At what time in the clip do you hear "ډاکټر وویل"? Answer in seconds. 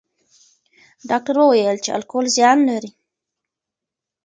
1.09-1.77